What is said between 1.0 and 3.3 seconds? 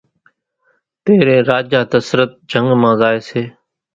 تيرين راجا ڌسترت جنگ مان زائي